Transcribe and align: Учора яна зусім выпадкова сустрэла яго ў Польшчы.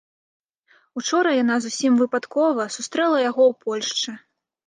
Учора 0.99 1.33
яна 1.43 1.55
зусім 1.65 1.93
выпадкова 2.01 2.67
сустрэла 2.77 3.17
яго 3.29 3.43
ў 3.51 3.53
Польшчы. 3.67 4.11